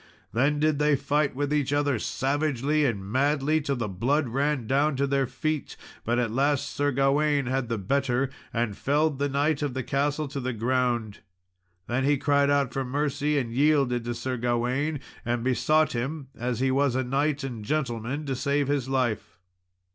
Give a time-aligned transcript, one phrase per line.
[0.33, 4.95] Then did they fight with each other savagely and madly, till the blood ran down
[4.95, 5.77] to their feet.
[6.03, 10.27] But at last Sir Gawain had the better, and felled the knight of the castle
[10.29, 11.19] to the ground.
[11.85, 16.61] Then he cried out for mercy, and yielded to Sir Gawain, and besought him as
[16.61, 19.37] he was a knight and gentleman to save his life.